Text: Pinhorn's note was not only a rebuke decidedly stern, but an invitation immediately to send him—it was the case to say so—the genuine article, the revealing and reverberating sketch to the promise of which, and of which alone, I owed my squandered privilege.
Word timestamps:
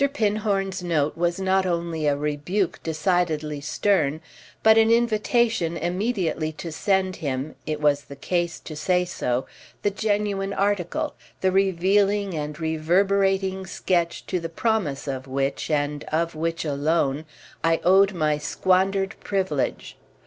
Pinhorn's 0.11 0.81
note 0.81 1.15
was 1.15 1.39
not 1.39 1.63
only 1.67 2.07
a 2.07 2.17
rebuke 2.17 2.79
decidedly 2.81 3.61
stern, 3.61 4.19
but 4.63 4.75
an 4.75 4.89
invitation 4.89 5.77
immediately 5.77 6.51
to 6.53 6.71
send 6.71 7.17
him—it 7.17 7.79
was 7.79 8.05
the 8.05 8.15
case 8.15 8.59
to 8.61 8.75
say 8.75 9.05
so—the 9.05 9.91
genuine 9.91 10.53
article, 10.53 11.13
the 11.41 11.51
revealing 11.51 12.33
and 12.33 12.59
reverberating 12.59 13.67
sketch 13.67 14.25
to 14.25 14.39
the 14.39 14.49
promise 14.49 15.07
of 15.07 15.27
which, 15.27 15.69
and 15.69 16.03
of 16.05 16.33
which 16.33 16.65
alone, 16.65 17.23
I 17.63 17.79
owed 17.83 18.11
my 18.13 18.39
squandered 18.39 19.13
privilege. 19.19 19.97